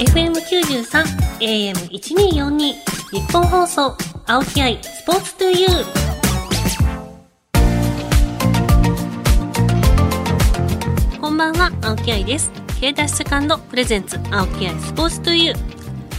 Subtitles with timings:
[0.00, 1.04] FM93
[1.40, 2.74] AM1242 日
[3.30, 3.94] 本放送
[4.26, 5.70] 青木愛スポーツトゥユー。
[11.20, 12.50] こんばんは青木愛です。
[12.80, 15.56] K ダッシュセカンドプレゼンツ青木愛スポーツトゥユー。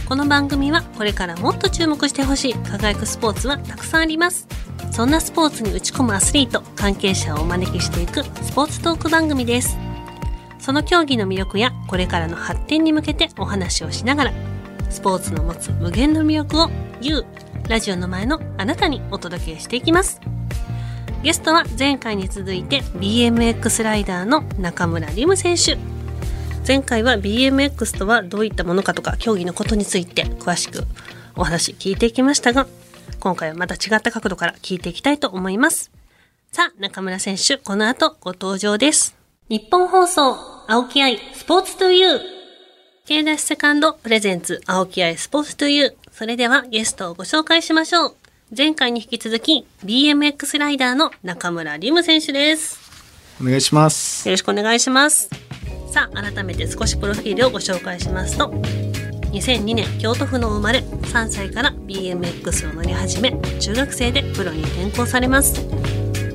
[0.08, 4.46] この番組はこれからもっと注目してほしい輝くスポーツはたくさんあります。
[4.92, 9.76] そんなスポーツに打ち込むアスリート関係者をお招きしていくスポーツトーク番組です。
[10.62, 14.32] その競技の魅力やこれからの発展に向けてお話をしながら
[14.90, 16.68] スポーツの持つ無限の魅力を
[17.00, 17.24] YOU
[17.68, 20.20] ラジオの前のあなたにお届けしていきます。
[21.24, 25.78] ゲストは前回に続いて BMX ライダーの中村輪夢選手。
[26.66, 30.84] 前回は BMX とはどういったものかとか競技のことについて詳しく
[31.34, 32.68] お話聞いていきましたが
[33.18, 35.90] 今回はまた違った角度から聞いていきたいと思います。
[36.52, 39.21] さあ中村選手この後ご登場です。
[39.52, 40.34] 日本放送
[40.66, 42.20] 青木愛スポーツトゥユー
[43.04, 48.16] K ダッシュセカンドプレゼンツ青木愛スポーツトゥユーそれではゲストをご紹介しましょう。
[48.56, 52.80] 前回に引き続き BMX ライダーの中村輪夢選手です。
[53.42, 54.26] お願いします。
[54.26, 55.28] よろしくお願いします。
[55.92, 58.46] さあ改めて少しプロフィールをご紹介しますと
[59.32, 65.60] 2002年京都府の生まれ3歳から BMX を乗り始め中学生でプロに転向されます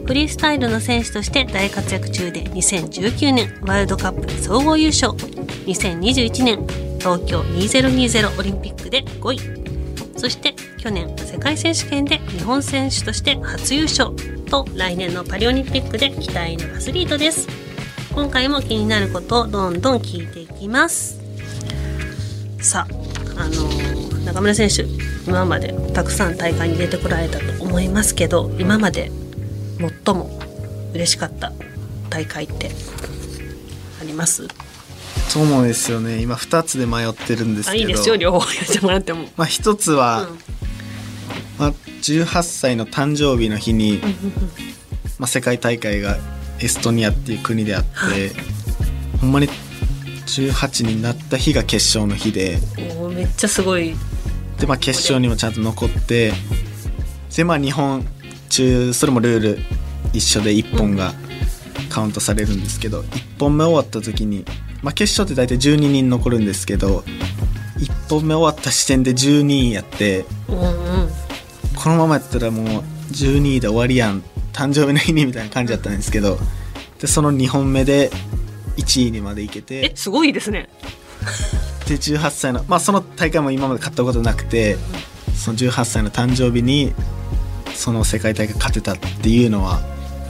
[0.08, 5.12] フリースタイルの選手として大活躍中で2019年ワールドカップ総合優勝。
[5.12, 6.66] 2021年
[6.98, 10.18] 東京2020オリンピックで5位。
[10.18, 14.12] そして去年世界選手権で日本選手として初優勝。
[14.46, 17.50] と来年のパリオリンピックで期待のアスリートです。
[18.16, 21.20] 今回も気になることをどんどん聞いていきます。
[22.62, 22.88] さ
[23.36, 24.84] ああのー中村選手
[25.26, 29.10] 今までたくさん大会に出てこられたと思いますけど今まで
[29.78, 30.40] 最も
[30.94, 31.52] 嬉しかった
[32.10, 32.72] 大会って
[34.02, 34.48] あります？
[35.30, 36.22] そうですよね。
[36.22, 37.84] 今2つで迷ってるんですけど。
[37.86, 38.16] あいいですよ。
[38.16, 40.40] 両方やってもらっても、まあ、1つは、うん。
[41.60, 44.00] まあ、18歳の誕生日の日に、
[45.20, 46.18] まあ、世界大会が
[46.60, 48.32] エストニアっていう国であって、
[49.20, 49.50] ほんまに
[50.28, 52.60] 18になった日が決勝の日で。
[52.78, 53.96] おーめっちゃすごい。
[54.60, 56.32] で、まあ、決勝にもちゃんと残って
[57.36, 58.08] で、まあ、日本
[58.58, 59.60] 中それもルール
[60.14, 61.14] 一緒で1本が
[61.90, 64.46] カウントされるんですけど、1本目終わった時に、
[64.82, 67.04] まあ、決勝って大体12人残るんですけど
[67.78, 71.10] 1本目終わった時点で12位やってうんうん
[71.76, 72.66] このままやったらもう
[73.12, 74.24] 12位で終わりやん
[74.54, 76.38] 誕生日の日にみたいな感じだったんですけど
[77.00, 78.10] でその2本目で
[78.78, 80.70] 1位にまで行けてえすごいですね。
[81.88, 84.78] で18歳のまあその大会も今まで勝ったことなくて
[85.36, 86.94] その18歳の誕生日に
[87.78, 89.80] その世界大会勝てたっていうのは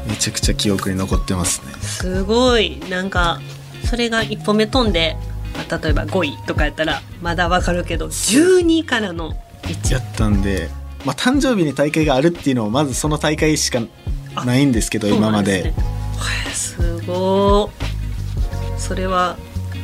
[0.07, 1.73] めちゃくちゃ記憶に残ってますね。
[1.81, 2.79] すごい。
[2.89, 3.39] なんか
[3.85, 5.17] それが1本目飛んで
[5.55, 10.69] まあ例えば5位とかやったらまだわかるけど12位からの1やったんで、
[11.05, 13.79] まあ、誕生日に大会があるっていうのはまずその大会しか
[14.45, 15.63] ないんですけど今まで。
[15.63, 15.73] ね
[16.17, 19.37] はいすごいそれは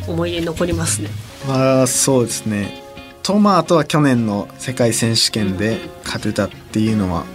[0.08, 1.10] 思い出に残りますね。
[1.48, 2.84] まあそうですね。
[3.22, 7.26] とまああとは去年の世界選手権で勝てたっていうのは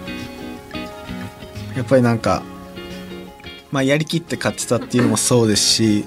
[1.78, 2.43] やっぱりなんか、
[3.71, 6.05] まあ、やりきって勝ってたっていうのもそうですし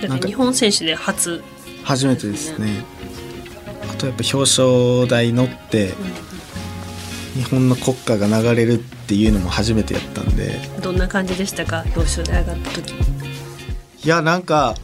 [0.00, 1.42] だなんか日本選手で初。
[1.82, 2.84] 初めてですね。
[3.90, 5.94] あとやっぱ表彰台乗って
[7.34, 10.60] 日本の国歌が流れるっていうのも初めてやったんで。
[10.80, 11.82] どんな感じでしたか？
[11.96, 12.92] 表彰台上がった時。
[12.92, 14.76] いやなんか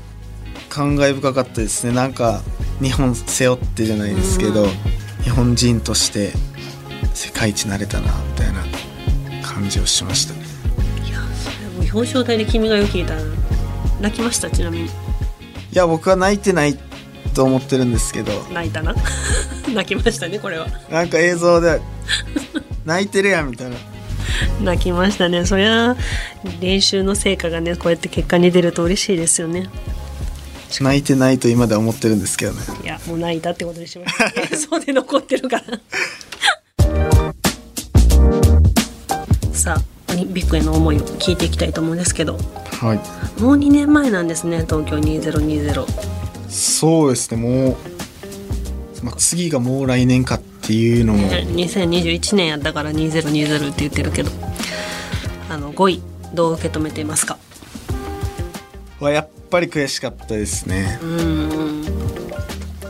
[0.68, 1.92] 感慨深かったですね。
[1.92, 2.42] なんか
[2.82, 4.70] 日本背負ってじゃないですけど、うん。
[5.22, 6.32] 日本人として
[7.14, 8.64] 世界一になれたなみたいな
[9.54, 10.34] 感じをしました。
[10.34, 10.40] ね
[11.06, 13.14] いやそれもう表彰台で君がよ聞いた。
[13.14, 13.22] ら
[14.00, 14.84] 泣きましたちなみに。
[14.86, 14.88] い
[15.72, 16.76] や僕は泣いてない
[17.34, 18.32] と思ってるんですけど。
[18.52, 18.94] 泣いたな。
[19.72, 20.66] 泣きましたねこれは。
[20.90, 21.80] なんか映像で
[22.84, 23.76] 泣いてるやんみたいな。
[24.60, 25.46] 泣きましたね。
[25.46, 25.96] そりゃ
[26.60, 29.68] 練習の成果がねこうやって結果に出ると嬉しいですよね。
[30.80, 32.60] 泣いてないと今では思ってるんですけどね。
[32.82, 35.78] いやもう泣いたってことにしました そうで残ってるから
[39.64, 42.36] さあオリンピックへの思いを聞いていきたいと思うんですけど。
[42.36, 43.40] はい。
[43.40, 45.86] もう2年前なんですね東京2020
[46.50, 47.76] そうですねもう、
[49.02, 51.18] まあ、次がもう来年かっていうのも。
[51.28, 54.30] ね2021年やったから2020って言ってるけど。
[55.48, 56.02] あの5位
[56.34, 57.38] どう受け止めていますか？
[59.00, 60.98] はやっぱり悔しかったですね。
[61.00, 61.22] うー
[61.80, 61.84] ん。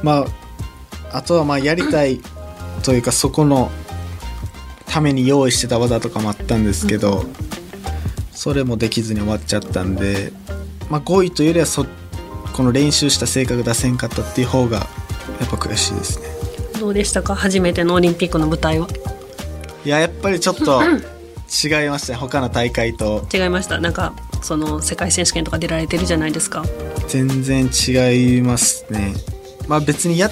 [0.03, 0.27] ま
[1.13, 2.19] ああとはまあやりたい
[2.83, 3.71] というかそこの
[4.95, 7.25] ために用意してた技とかもあったんですけど、
[8.31, 10.33] それもできずに終わっちゃったんで、
[10.89, 11.85] まあ、5位というよりはそ
[12.53, 14.87] この練習した成果が出せんかったっていう方が
[15.41, 16.27] ややっぱ悔しいですね。
[16.79, 17.35] どうでしたか？
[17.35, 18.89] 初めてのオリンピックの舞台は？
[19.85, 22.19] いややっぱりちょっと違いましたね。
[22.19, 23.27] 他の大会と。
[23.33, 23.79] 違いました？
[23.81, 26.65] なんかその世界選手権とか出られてるじゃないですか。
[27.09, 29.15] 全然違いますね。
[29.69, 30.31] まあ別にや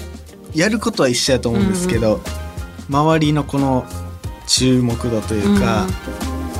[0.55, 2.21] やることは一緒やと思うんですけど、
[2.89, 3.85] 周りのこの
[4.55, 5.87] 注目度というか、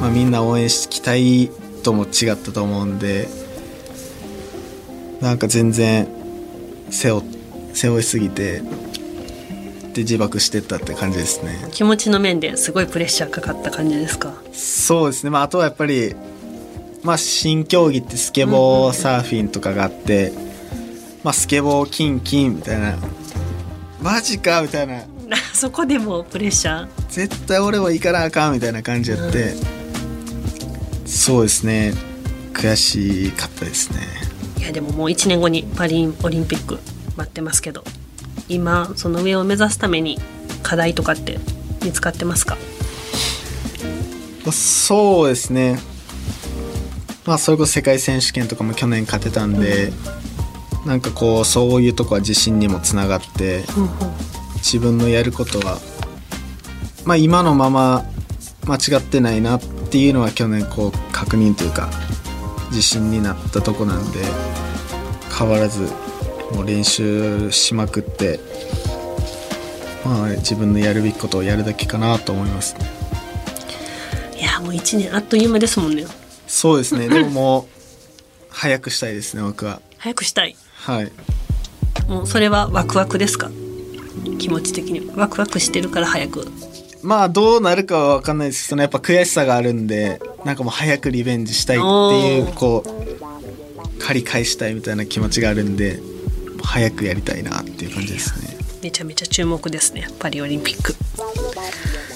[0.02, 1.52] まあ、みんな応援し期待
[1.84, 3.28] とも違ったと思うんで
[5.22, 6.08] なんか全然
[6.90, 7.22] 背負
[7.74, 8.62] 背負いすぎて
[9.94, 11.68] で自爆してったって感じですね。
[11.72, 14.34] 気持ちの面ですごいプレッシャーかかった感じですか？
[14.52, 15.30] そうですね。
[15.30, 16.16] まああとはやっぱり
[17.04, 20.34] まあ新競技ってスケボーサーフィンとかがあって、
[21.24, 22.96] まあスケボー金金みたいな
[24.02, 25.04] マジかみたいな。
[25.54, 27.03] そこでもプレッシャー？
[27.14, 29.54] 絶対俺は行かなあかんみたいな感じやって、
[31.06, 31.94] そうですね。
[32.54, 34.00] 悔しかったですね。
[34.58, 36.80] いやでももう1年後にパリオリンピック
[37.16, 37.84] 待ってますけど
[38.50, 40.18] 今その上を目指すために
[40.64, 41.38] 課題とかって
[41.84, 42.58] 見つかってますか？
[44.52, 45.78] そうですね。
[47.28, 49.94] まあそれこそ世界選手権とかも去年勝てたんで、
[50.88, 53.66] なんかこうそういうとこは自信にもつながって
[54.56, 55.78] 自分のやることは
[57.06, 58.06] まあ今のまま
[58.66, 61.90] 間違ってないなっていうのは去年こう確認というか
[62.70, 64.20] 自信になったとこなんで
[65.38, 65.90] 変わらず
[66.54, 68.40] もう練習しまくって
[70.06, 72.76] まあ自分のやるべきことをやるだけかなと思います。
[72.76, 72.80] ね
[74.40, 76.06] いやもう1年あっという間ですもんね。
[76.48, 77.08] そうですね。
[77.10, 77.74] でももう
[78.50, 79.82] 早くしたいですね僕は。
[79.98, 80.56] 早くしたい。
[80.76, 81.12] はい。
[82.08, 83.50] もうそれはワクワクですか？
[84.40, 86.48] 気持ち的にワクワクしてるから早く
[87.04, 96.00] まあどうなるかは分かんないですけどやっぱ悔しさがあるんでなんかもう早くリベンジしたいっていうこう借り返したいみたいな気持ちがあるんで
[96.64, 98.58] 早くやりたいなっていう感じですね。
[98.82, 100.08] めちゃめちゃ注目ですね。
[100.20, 100.94] パリオリンピック。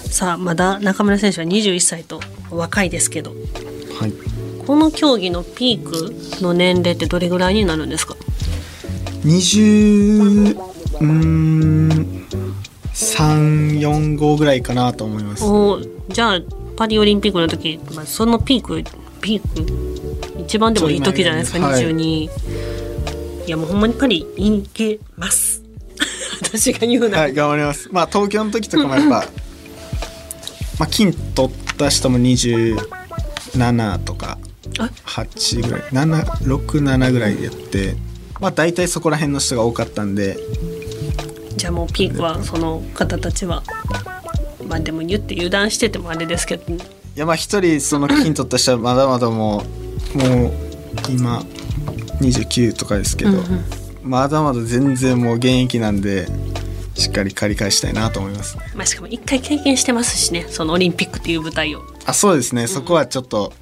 [0.10, 2.20] さあまだ中村選手は21歳と
[2.50, 3.32] 若いですけど。
[4.00, 4.14] はい。
[4.66, 8.16] この競技のピークの年齢ってどれぐらいになるんですか
[9.24, 12.17] ？20うーん
[12.98, 15.44] 345ぐらいかなと思います。
[15.44, 16.42] おーじゃあ
[16.76, 18.84] パリオリンピックの時、まあ、そのピーク
[19.22, 21.84] ピーク一番でもいい時じゃないですか、はい。
[21.84, 22.30] 22
[23.46, 25.62] いやもうほんまにパリ行けます。
[26.42, 27.90] 私が言うなら、はい頑張ります。
[27.92, 29.26] まあ東京の時とかもやっぱま
[30.80, 34.40] あ金取った人も27とか
[34.80, 37.96] あ8ぐらい767ぐらいでやって
[38.40, 40.38] まあ大体そこら辺の人が多かったんで
[41.58, 43.64] じゃあもうピークはその方たちは
[44.68, 46.80] まあでも言って油断しててもあれですけどい
[47.16, 49.64] やまあ一人その金取った人はまだまだも
[50.16, 50.52] うもう
[51.10, 51.40] 今
[52.22, 53.64] 29とかですけど、うんうん。
[54.04, 56.28] まだまだ全然もう現役なんで
[56.96, 58.64] しっかり借り返したいなと思いますね。
[58.76, 61.82] まあ、しかも一回経験してますしねそのオリンピックっていう舞台を。
[62.06, 63.54] あそうですね、そこはちょっと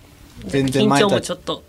[0.46, 1.64] 全然緊張前とはもちょっと。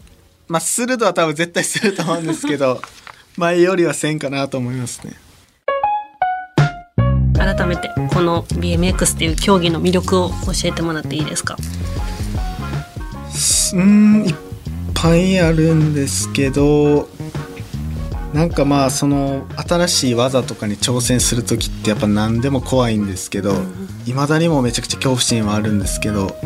[0.49, 2.81] まあするとは多分絶対すると思うんですけど
[3.37, 5.15] 前よりはせんかなと思いますね
[7.57, 11.57] 改めてこの BMX っていう競技の魅力を教えてもらっていいですか？
[11.59, 14.35] うーんいっ
[14.95, 17.09] ぱいあるんですけど
[18.35, 23.55] なんかまあその新しい技とかに挑戦する時ってやっぱ何でも怖いんですけど
[24.07, 26.37] いまだにもめちゃくちゃ恐怖心はあるんですけど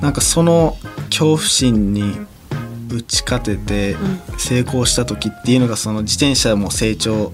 [0.00, 2.16] なんかその恐怖心に
[2.90, 3.96] 打ち勝てて
[4.36, 7.32] 成功した時っていうのがその自転車も成長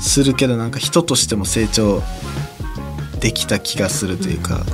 [0.00, 2.02] するけどなんか人としても成長
[3.18, 4.64] できた気がするというか。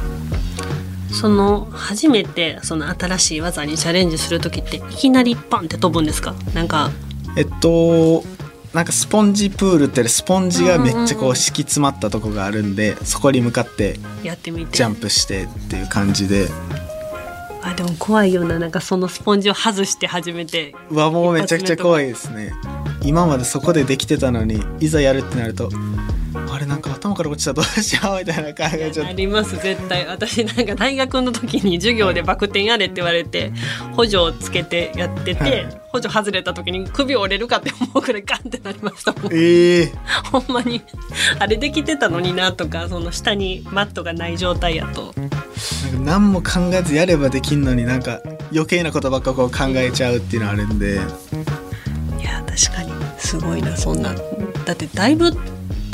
[1.11, 6.35] その初めてその新しい技にチャレンジする時っていきなりパンって飛ぶんですか？
[6.55, 6.91] なんか。
[7.37, 8.25] えっと
[8.73, 14.77] なんかスポンジプールってスポンジがめっちゃこう敷き詰まったとこがあるんでそこに向かってやってみて。
[14.77, 16.49] ジャンプしてっていう感じで。
[17.63, 18.59] あでも怖いような。
[18.59, 20.75] なんかそのスポンジを外して初めて。
[20.91, 22.53] うわもうめちゃくちゃ怖いですね。
[23.03, 25.94] 今までそこでできてたのにいざやるってなるとあ
[27.15, 30.07] れなんから落ちたらどうしようみたいな考えちゃってあります絶対。
[30.07, 33.53] 私なんか大学の時に授業でバク転やれって言われて
[33.93, 35.81] 補助をつけてやってて、はい。
[35.89, 39.33] 補助外れた時に首折れるかって思うくらいガンってなりましたもん。
[39.33, 39.93] ええ。
[40.33, 40.83] ほんまに。
[41.39, 45.15] あれできてたのになとかその下にマットがない状態やと。
[45.17, 45.45] なんか
[46.01, 48.21] 何も考えずやればできんのになんか
[48.53, 50.95] 余計なことばっかこう考えちゃうっていうのあるんで。
[50.95, 52.93] いや確かに。
[53.19, 54.15] すごいなそんな。
[54.65, 55.33] だってだいぶ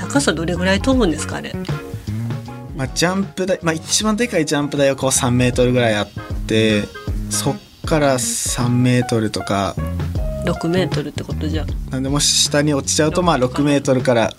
[0.00, 1.54] 高さどれぐらい飛ぶんですかあれ？
[2.76, 6.08] まあ、ジャンプ台、まあ、一番でかいジャンプ台はこう3メートルぐらいあっ
[6.46, 6.84] て
[7.28, 9.74] そっから3メートルとか。
[10.46, 11.66] 6メートルってことじゃ。
[11.90, 14.32] なんでもし下に落ちちゃうとまあ6メートルから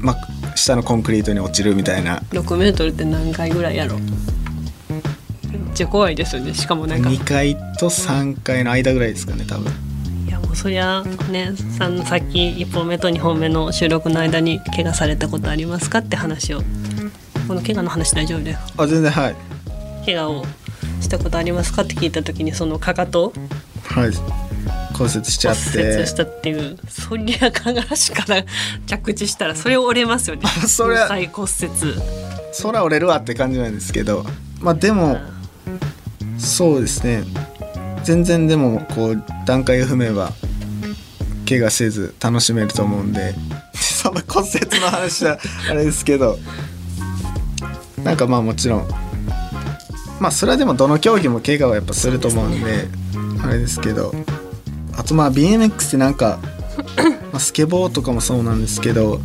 [0.00, 2.18] まあ、下のコンクリートに落ちるみたいな。
[2.30, 3.98] 6メートルって何回ぐらいやろ？
[3.98, 4.08] めっ
[5.74, 6.54] ちゃ怖いですよね。
[6.54, 7.08] しかもなんか。
[7.08, 9.70] 2階と3階の間ぐらいですかね多分
[10.54, 16.62] そりゃねさんさっき1本目と2本目の収録の間に怪我されたことありますかって話を。
[17.48, 19.36] この怪我の話大丈夫ですあ全然はい。
[20.06, 20.44] 怪我を
[21.00, 23.32] したことありますかって聞いた時にそのかかと
[23.84, 24.10] はい。
[24.96, 28.44] 骨折しちゃっ骨折てしたっていうそりゃかがらしから
[28.86, 30.46] 着地したらそれ折れますよね。
[30.46, 31.08] そりゃ。
[31.08, 31.70] 再骨折。
[32.62, 34.24] 空折れるわって感じなんですけど。
[34.60, 35.18] まあでも
[36.38, 37.24] そうですね
[38.04, 40.32] 全然でもこう段階を踏めば
[41.48, 43.34] 怪我せず楽しめると思うんで
[43.74, 45.38] その骨折の話は
[45.68, 46.38] あれですけど
[48.04, 48.88] なんかまあもちろん
[50.20, 52.88] まあそれはでもどの競技も怪我はやっぱすると思うんで
[53.42, 54.12] あれですけど
[54.96, 56.38] あとまあ BMX ってなんか、
[57.32, 59.20] ま、スケボーとかもそうなんですけど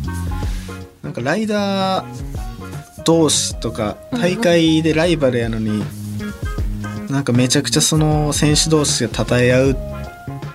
[1.02, 5.84] なんかライダー同士とか大会でライバルやのに、
[7.08, 9.76] なんかめちゃくちゃその選手同士が称え合うっ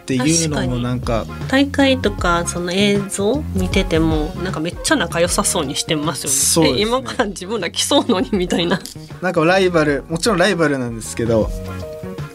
[0.06, 6.74] ていうのもなんか大会とかその映像見ててもなんかめっちゃ仲良さそうにしてますよね。
[6.74, 6.80] ね。
[6.80, 8.80] え今から自分ら来そうのにみたいな。
[9.22, 11.50] なんかライバルもちろんライバルなんですけど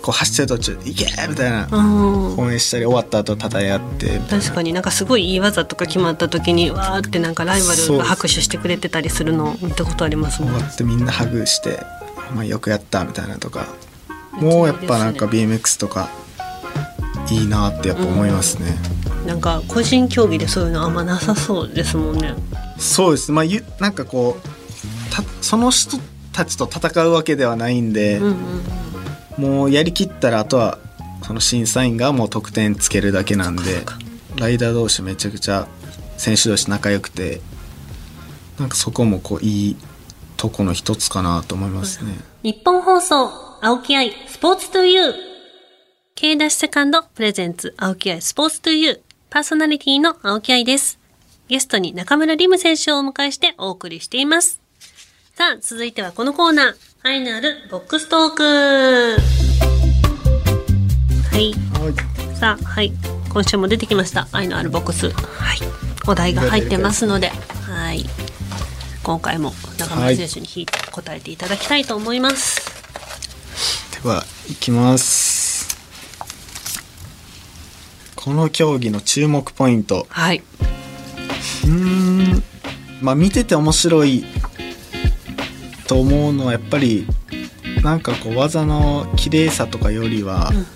[0.00, 2.38] こう走ってる途中で「いけ!」みたいなうん。
[2.38, 4.72] 応援したり終わった後称え合って確かに。
[4.72, 10.52] なんかすごいいい技とか決まった時にわーってなんかライバルが拍手してくれてたりするの見たことありますもん。
[10.54, 11.80] 終わってみんなハグして
[12.32, 13.66] 「お前よくやった」みたいなとか
[14.40, 16.08] もうやっぱなんか BMX とか
[17.30, 18.76] いいなってやっぱ思いますね。
[19.26, 22.34] なんか個人競技でそういうのあんまなさそうですもんね。
[22.78, 23.32] そうです。
[23.32, 25.98] まあゆなんかこうたその人
[26.32, 28.36] たちと戦うわけではないんで、うんうん
[29.38, 30.78] もうやりきったらあとは
[31.22, 33.62] その審査員がもう得点つけるだけなんで
[34.36, 35.68] ライダー同士めちゃくちゃ
[36.16, 37.40] 選手同士仲良くて
[38.58, 39.76] なんかそこもこういい
[40.36, 42.18] とこの一つかなと思いますね。
[42.42, 45.14] 日本放送青木愛スポーツトゥユー
[46.14, 51.00] K ダッシュセカンドプレゼンツ青木愛スポーツトゥユーパーソナリティの青木愛です。
[51.48, 54.60] ゲストに中村リム選手をお迎えしてお送りしています。
[55.34, 56.76] さあ続いてはこのコーナー。
[57.02, 58.44] 愛のあるボックストーク。
[58.44, 59.16] は
[61.36, 61.52] い。
[61.80, 61.94] はい。
[62.36, 62.92] さあはい。
[63.32, 64.28] 今週も出てきました。
[64.30, 65.10] 愛のあるボックス。
[65.10, 65.58] はい。
[66.06, 67.30] お題が入ってますので。
[67.30, 68.04] はい。
[69.02, 70.46] 今回も中村選手に
[70.92, 72.72] 答えていただきたいと思います、で
[74.06, 75.76] は行きます。
[78.14, 80.06] この競技の注目ポイント。
[80.08, 80.42] はい。
[81.64, 82.42] うーん。
[83.02, 84.24] まあ見てて面白い
[85.86, 87.06] と思うのはやっぱり
[87.82, 90.66] なんかこう技の綺麗さとかよりは、うん。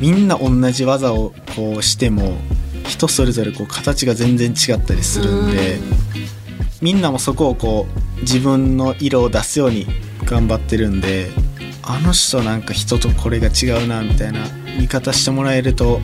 [0.00, 2.38] みんな同じ技をこうしても
[2.86, 5.78] 人それぞれこう形が全然違ったりするんで、
[6.80, 7.86] みんなもそこをこ
[8.16, 9.86] う自分の色を出すように
[10.24, 11.30] 頑張ってるんで
[11.90, 14.40] あの人なんか人とこれが違うなみたいな
[14.78, 16.00] 見方してもらえると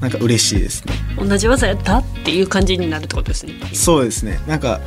[0.00, 0.92] なんか嬉しいですね。
[1.16, 3.54] 同じ技やったっていう感じになるってことですね。
[3.72, 4.80] そうですねなんか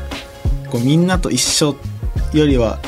[0.69, 1.75] こうみんなと一緒
[2.33, 2.79] よりは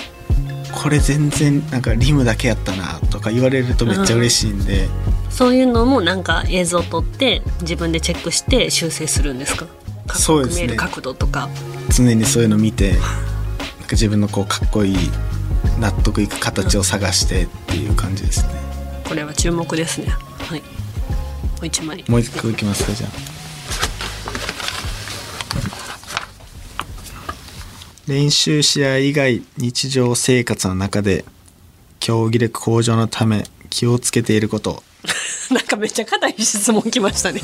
[0.72, 4.88] これ全然なんかリムだけやったなとか言われるとめっちゃ嬉しいんで、
[5.32, 9.66] そういうのもなんか映像を撮って自分でチェックして修正するんですか？
[10.06, 11.50] かっこよく見える角度とか。
[11.90, 13.06] 常にそういうの見てなんか
[13.94, 14.98] 自分のこうかっこいい
[15.80, 18.50] 納得いく形を探してっていう感じですね。
[19.08, 20.08] これは注目ですね。
[20.40, 20.60] はい。
[20.60, 20.66] も
[21.64, 22.04] う一枚。
[22.08, 23.38] もう一個いきますかじゃあ。
[28.08, 31.26] 練習試合以外日常生活の中で
[32.00, 34.82] 競技力向上のため気をつけていること
[35.52, 37.42] なんかめっちゃ硬い質問きましたね。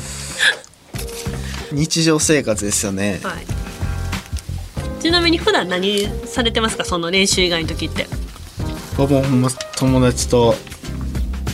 [1.72, 5.02] 日常生活ですよねはい。
[5.02, 6.84] ちなみに普段何されてますか？
[6.84, 8.06] その練習以外の時って。
[8.96, 10.54] ほぼほんま友達と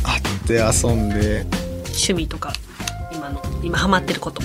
[0.02, 1.46] 会って遊んで、
[1.86, 2.52] 趣味とか
[3.12, 4.42] 今の今ハマってること。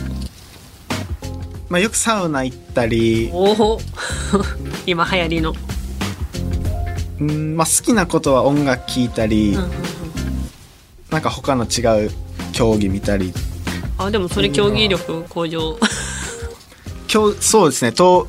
[1.68, 3.82] まあ、よくサウナ行ったり、おお。
[4.86, 5.54] 今流行りの。
[7.20, 9.72] うんまあ、好きなことは音楽聴いたり、うんうんうん
[11.16, 12.12] なんか他の違う
[12.52, 13.34] 競技見たり
[13.98, 15.80] あでもそれ競技力向上。
[17.10, 18.28] 今日そうですねと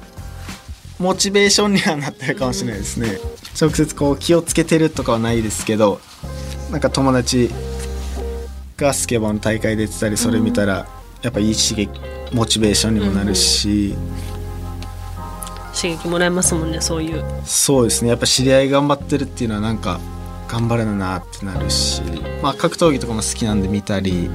[1.00, 3.18] モチベーションにはなってるかもしれないですね、
[3.58, 6.00] 直接こう気をつけてるとかはないですけど
[6.70, 7.50] なんか友達
[8.76, 10.86] がスケボーの大会出てたりそれ見たら、
[11.22, 11.90] やっぱいい刺激
[12.32, 13.94] モチベーションにもなるし、
[15.74, 17.24] 刺激もらえますもんねそういう。
[17.44, 18.10] そうですね。
[18.10, 20.00] やっぱ知り合い頑張ってるっていうのはなんか
[20.48, 22.02] 頑張るなってなるし、
[22.42, 24.30] まあ、格闘技とかも好きなんで見たり。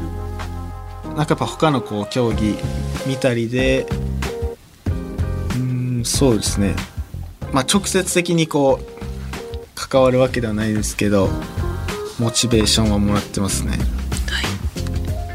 [1.15, 2.55] なんかやっぱ他のこう競技
[3.05, 3.85] 見たりで
[5.55, 6.73] うんそうですね。
[7.51, 9.01] まあ直接的にこう
[9.87, 11.29] 関わるわけではないですけど
[12.19, 13.71] モチベーションはもらってますね。
[13.71, 13.79] はい。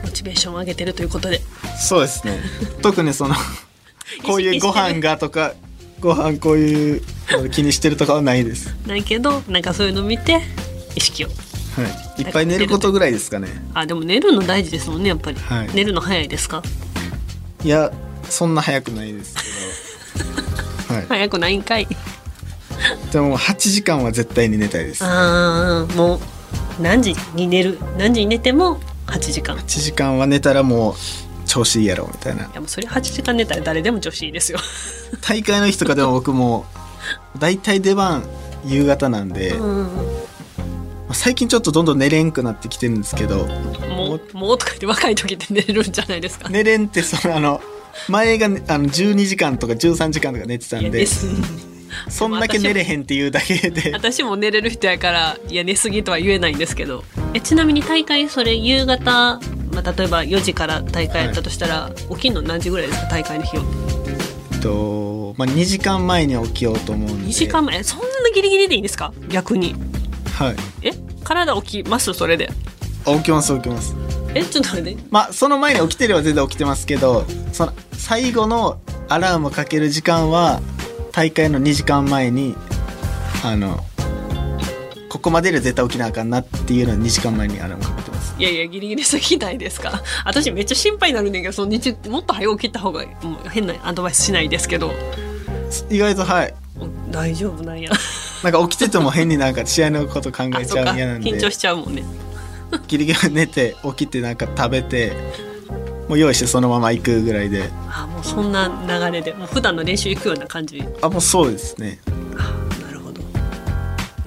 [0.04, 1.40] モチベーションを上げてるということで。
[1.78, 2.38] そうですね。
[2.80, 3.34] 特にその
[4.24, 5.54] こういうご飯がとか
[5.98, 8.72] ご飯こういうの気にしてるとかはないです。
[8.86, 10.40] ないけどなんかそういうの見て
[10.94, 11.28] 意識を。
[11.28, 11.34] は
[12.18, 12.22] い。
[12.22, 13.48] いっぱい寝ることぐらいですかね。
[13.74, 15.70] あでも寝るの大事ですもんねやっぱり、はい。
[15.74, 16.62] 寝るの早いですか？
[17.64, 17.90] いや
[18.30, 19.34] そんな早くないです
[20.14, 20.94] けど。
[20.94, 21.06] はい。
[21.08, 21.88] 早くないんかい
[23.16, 25.02] でも8時間は絶対に寝たいです。
[25.02, 26.20] 8ああもう
[26.82, 29.56] 何時に寝る何時に寝ても8時間。
[29.56, 30.94] い時間は寝たらもう
[31.46, 32.42] 調子いいやろみたいな。
[32.42, 34.58] やもうそれ8時間寝たら誰でも女子いいですよ。
[35.22, 36.66] 大会の日とかでも僕も
[37.38, 38.22] 大体出番
[38.66, 39.88] 夕方なんで、まうん。
[41.08, 43.46] あ最近ちょっとどんどん寝れんくなってきてるんですけど
[43.88, 46.50] もうもうとか言って若い時って寝れるんじゃないですか。
[46.50, 47.62] 寝れんってそのあの
[48.10, 51.06] 前がねあの12時間とか13時間とか寝てたんで
[52.08, 53.90] そんだけ寝れへんっていうだけで。
[53.94, 57.04] 私も寝れる人やからいや寝すぎとは言えないんですけど。
[57.34, 59.40] えちなみに大会それ夕方、
[59.72, 63.64] まあ、例えば4時から大会やったとしたら、起きんの何時ぐらいですか大会の日は
[64.52, 67.28] えっと、まあ、2時間前に起きようと思うんで。
[67.28, 67.78] 2時間前？
[67.78, 69.12] えそんなギリギリでいいんですか？
[69.28, 69.74] 逆に。
[70.32, 70.56] はい。
[70.82, 70.92] え？
[71.24, 72.12] 体起きます？
[72.14, 72.50] それで。
[73.04, 73.94] あ起きます起きます。
[74.34, 74.96] えちょっと待って。
[75.10, 80.60] まあその前に起きてれば全然起きてますけどその最後のアラームをかける時間は
[81.16, 82.54] 大会の2時間前に
[83.42, 83.82] あの
[85.08, 88.34] ここまでで絶対起きなあかんなっていうのを2時間前にアラームかけてます。
[88.38, 90.02] いやいやギリギリすぎないですか？
[90.26, 94.92] 私めっちゃ心配になるんだけどその日もっと早起きた方がもう変なアドバイスしないですけど。
[95.90, 96.54] 意外とはい。
[97.10, 97.90] 大丈夫なんや。
[98.44, 101.30] なんか起きてても変になんか試合のこと考えちゃう嫌なんで。
[101.30, 102.04] 緊張しちゃうもんね。
[102.88, 105.12] ギリギリ寝て起きてなんか食べて
[106.08, 107.70] もう用意してそのまま行くぐらいで。
[107.88, 109.32] あもうそんな流れで。
[109.32, 110.82] もう普段の練習行くような感じ。
[111.02, 111.98] あもうそうですね。
[112.80, 113.22] なるほど。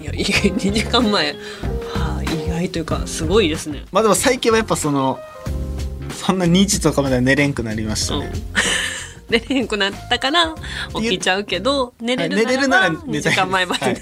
[0.02, 1.34] いやい2時間前。
[1.94, 3.86] はあ意外というかすごいですね。
[3.92, 5.20] まあでも最近はやっぱその
[6.12, 8.22] そんな2時とかまでは寝れんくなりましたうん。
[8.24, 8.32] ね、
[9.30, 10.54] 寝れへんくなったから
[10.96, 14.02] 起きちゃうけど寝れるならはい寝れるなら2時間前まで、はい。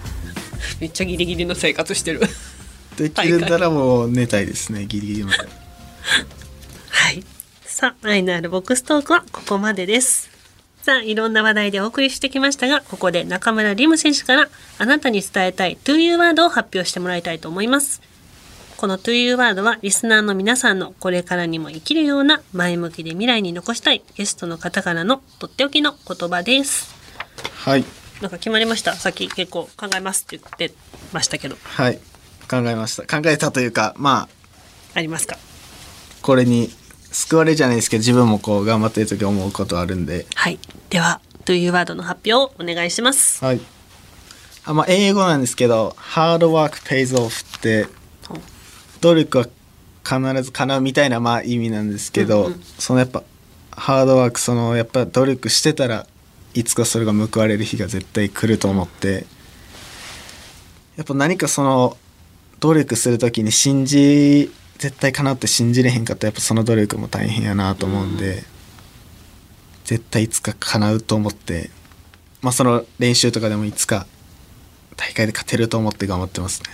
[0.80, 2.20] めっちゃギリギリの生活してる。
[2.96, 4.86] できるならもう寝たいですね。
[4.86, 5.38] ギリギリまで
[6.92, 7.24] はい。
[7.64, 10.30] さあ、愛のあるボックストークはここまでです。
[10.82, 18.02] さあ、いろんな話題でお送りしてきましたが、ここで中村リム選手からあなたに伝えたい To You ワードを発表してもらいたいと思います。
[18.76, 26.92] この To You ワードはリスナーの皆さんのこれからにも生きるような前向きで未来に残したいゲストの方からのとっておきの言葉です。
[27.54, 27.84] はい
[28.20, 28.94] なんか決まりました？
[28.94, 30.76] さっき結構考えますって言って
[31.12, 32.00] ましたけど、はい
[32.50, 34.28] 考えました考えたというかま
[34.94, 35.38] あありますか？
[36.20, 36.70] これに
[37.12, 40.26] 救われじゃないですけど自分もこう頑張ってる時思うことあるんで。
[40.34, 40.58] はい。
[40.90, 43.44] では、To You ワードの発表をお願いします。
[43.44, 43.60] はい。
[44.64, 47.86] あまあ英語なんですけど「hard work pays off」って
[49.00, 49.46] 努力は
[50.04, 52.62] 必ず叶うみたいなまあ意味なんですけど、うんうん。
[52.78, 53.24] そのやっぱ
[53.72, 56.06] ハードワークそのやっぱ努力してたら
[56.54, 59.26] いつかそれが報われる日が絶対来ると思って。
[60.96, 61.96] やっぱ何かその
[62.60, 68.42] 努力する時に信じ絶対叶うって信じれへんかったらやっぱその努力も大変やなと思うんで、
[69.84, 71.70] 絶対いつか叶うと思って
[72.40, 74.08] まあその練習とかでもいつか
[74.96, 76.70] 大会で勝てると思って頑張ってますね。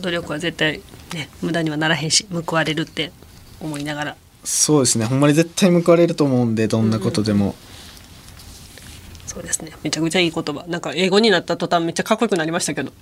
[0.00, 0.80] 努力は絶対
[1.12, 3.10] ね無駄にはならへんし報われるって
[3.58, 4.16] 思いながら。
[4.44, 5.06] そうですね。
[5.06, 7.56] ほんまに絶対報われると思うんでどんなことでも、
[9.26, 9.72] そうですね。
[9.82, 10.64] めちゃくちゃいい言葉。
[10.68, 12.92] なんか英語になった途端めっちゃかっこよくなりましたけど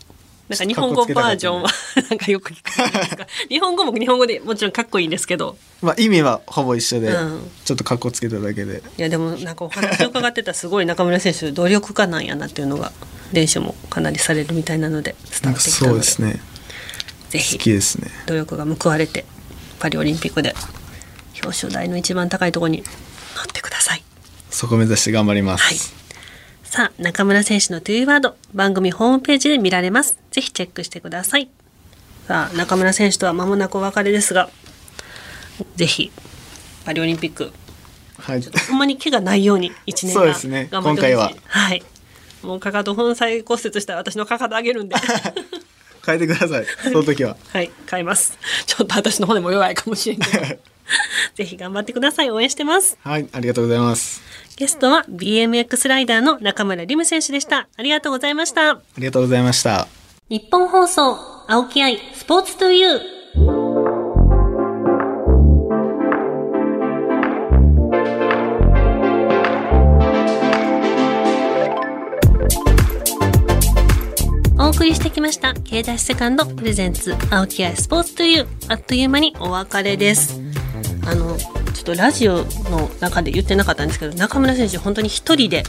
[0.49, 1.69] なんか日本語バージョンは
[2.09, 5.57] なんかよく聞く 日本語も日本語でもちろんかっこいいんですけど。
[5.83, 7.51] まあ意味はほぼ一緒で、うん。
[7.65, 8.83] ちょっとかっこつけただけで。
[8.99, 12.93] いやでもなんかお話を伺ってたらすごい中村選手努力家なんやなっていうのが
[13.33, 15.61] 練習もかなりされるみたいなのでてきたので。
[15.93, 16.41] うですね。
[17.27, 18.11] 好ぜひきですね。
[18.27, 19.27] 努力が報われて
[19.79, 20.55] パリオリンピックで
[21.35, 22.83] 表彰台の一番高いところに
[23.37, 24.03] 乗ってください。
[24.51, 25.98] そこ目指して頑張ります、はい
[26.71, 30.19] さあ、中村選手のトゥーワード、番組ホームページで見られます。
[30.31, 31.49] ぜひチェックしてください。
[32.27, 34.51] さあ、中村選手とは間もなくお別れですが、
[35.77, 36.13] ぜひ、
[36.85, 37.53] パリオリンピック、
[38.19, 41.13] はいほんまに怪我ないように1年間そうですね頑張ってほしい。
[41.15, 41.83] 今回ははい。
[42.43, 44.97] もうかかと本細骨折したら私のかかと上げるんで。
[46.05, 48.39] 変えてください その時ははい、買います。
[48.67, 50.45] ちょっと私の骨も弱いかもしれんけど。
[51.35, 52.31] ぜひ頑張ってください。
[52.31, 52.99] 応援してます。
[53.03, 54.23] はい、ありがとうございます。
[54.57, 57.69] ゲストは BMX ライダーの中村リム選手でした。
[57.77, 58.71] ありがとうございました。
[58.71, 59.87] ありがとうございました。
[60.29, 63.19] 日本放送、青木愛、スポーツトゥユー。
[74.61, 80.41] お送りしてきました、K ダッセカンドプレゼンツ、青木愛スポーツという、あっという間にお別れです。
[81.09, 81.49] あの、ちょ
[81.81, 85.63] っとラジオの中で言ってなかったんですけど、中村選手本当に一人で、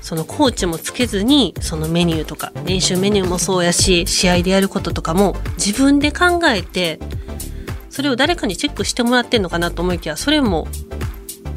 [0.00, 7.00] そのコーチもつけずに、そのメニューとか、練習メニューもそうやし、試合でやることとかも自分で考えて、
[7.90, 10.68] それを誰かにチェックしてもらってんのかなと思いきや、それも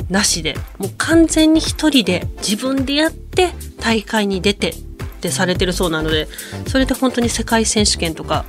[0.09, 4.75] なしで、もう完全に一人で自分でやって大会に出てっ
[5.21, 6.27] てされてるそうなので、
[6.65, 8.45] それで本当に世界選手権とか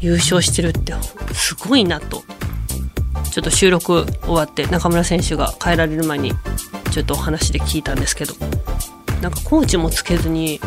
[0.00, 0.92] 優勝してるって
[1.32, 2.22] すごいなと。
[3.34, 6.30] ちょっと収録終わって中村選手が帰られる前に
[6.92, 8.34] ちょっとお話で聞いたんですけど、
[9.20, 10.60] なんかコーチもつけずに、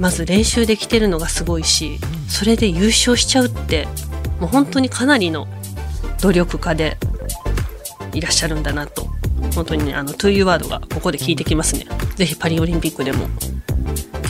[0.00, 3.86] まず練習できてるのがすごいし、それで優勝しちゃうって、
[4.40, 5.46] もう本当にかなりの
[6.22, 6.96] 努力家で
[8.14, 9.06] いらっしゃるんだなと。
[9.54, 11.84] 本当にね、あの、トゥーユーワードがここで聞いてきますね。
[12.16, 13.26] ぜひパリオリンピックでも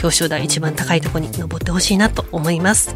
[0.03, 2.93] 表彰台一番高いとこに登ってほしいなと思います。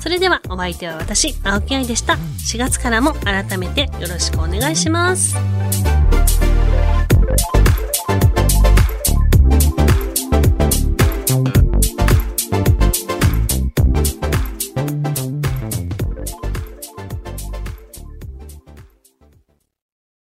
[0.00, 2.14] それではお相手は私、青木愛でした。
[2.14, 5.36] 4月からも改めてよろしくお願いします。